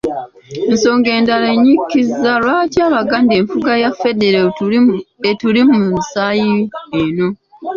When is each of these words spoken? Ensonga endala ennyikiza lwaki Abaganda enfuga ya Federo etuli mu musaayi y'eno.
Ensonga 0.71 1.09
endala 1.17 1.47
ennyikiza 1.55 2.31
lwaki 2.41 2.77
Abaganda 2.89 3.33
enfuga 3.39 3.71
ya 3.83 3.91
Federo 4.01 4.41
etuli 5.29 5.61
mu 5.69 5.77
musaayi 5.89 6.51
y'eno. 6.93 7.27